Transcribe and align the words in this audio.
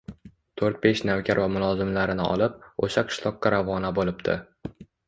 To‘rt-besh 0.61 1.03
navkar 1.09 1.41
va 1.43 1.45
mulozimlarini 1.57 2.27
olib, 2.31 2.59
o‘sha 2.89 3.07
qishloqqa 3.13 3.57
ravona 3.59 3.95
bo‘libdi 4.01 4.43